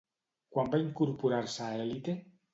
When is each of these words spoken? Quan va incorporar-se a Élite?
Quan 0.55 0.71
va 0.75 0.79
incorporar-se 0.85 1.69
a 1.69 1.79
Élite? 1.87 2.19